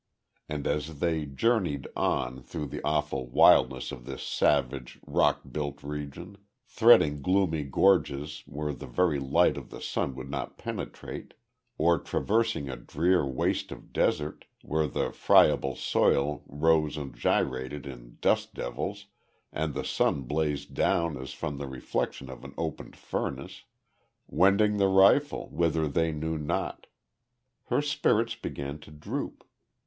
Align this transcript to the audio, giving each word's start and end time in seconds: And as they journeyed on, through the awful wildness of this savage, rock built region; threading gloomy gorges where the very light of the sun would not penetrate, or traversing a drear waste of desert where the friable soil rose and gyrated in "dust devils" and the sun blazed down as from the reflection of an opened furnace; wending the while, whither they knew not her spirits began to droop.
And 0.49 0.65
as 0.65 0.97
they 0.97 1.27
journeyed 1.27 1.87
on, 1.95 2.41
through 2.41 2.65
the 2.65 2.81
awful 2.83 3.27
wildness 3.27 3.91
of 3.91 4.05
this 4.05 4.23
savage, 4.23 4.97
rock 5.05 5.41
built 5.51 5.83
region; 5.83 6.39
threading 6.65 7.21
gloomy 7.21 7.65
gorges 7.65 8.41
where 8.47 8.73
the 8.73 8.87
very 8.87 9.19
light 9.19 9.57
of 9.57 9.69
the 9.69 9.79
sun 9.79 10.15
would 10.15 10.31
not 10.31 10.57
penetrate, 10.57 11.35
or 11.77 11.99
traversing 11.99 12.67
a 12.67 12.75
drear 12.77 13.23
waste 13.23 13.71
of 13.71 13.93
desert 13.93 14.45
where 14.63 14.87
the 14.87 15.11
friable 15.11 15.75
soil 15.75 16.41
rose 16.47 16.97
and 16.97 17.13
gyrated 17.15 17.85
in 17.85 18.17
"dust 18.21 18.55
devils" 18.55 19.05
and 19.53 19.75
the 19.75 19.85
sun 19.85 20.23
blazed 20.23 20.73
down 20.73 21.15
as 21.15 21.31
from 21.31 21.59
the 21.59 21.67
reflection 21.67 22.27
of 22.27 22.43
an 22.43 22.55
opened 22.57 22.95
furnace; 22.95 23.65
wending 24.25 24.77
the 24.77 24.89
while, 24.89 25.19
whither 25.51 25.87
they 25.87 26.11
knew 26.11 26.39
not 26.39 26.87
her 27.65 27.83
spirits 27.83 28.33
began 28.33 28.79
to 28.79 28.89
droop. 28.89 29.47